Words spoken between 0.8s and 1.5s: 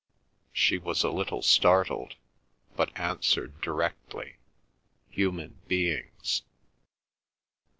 a little